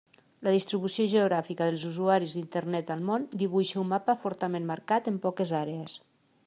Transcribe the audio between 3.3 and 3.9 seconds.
dibuixa